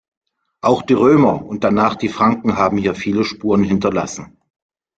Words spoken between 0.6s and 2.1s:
Auch die Römer und danach die